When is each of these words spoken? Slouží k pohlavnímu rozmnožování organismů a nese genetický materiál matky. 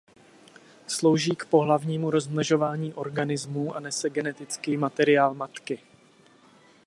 Slouží 0.87 1.31
k 1.35 1.45
pohlavnímu 1.45 2.11
rozmnožování 2.11 2.93
organismů 2.93 3.75
a 3.75 3.79
nese 3.79 4.09
genetický 4.09 4.77
materiál 4.77 5.33
matky. 5.33 5.79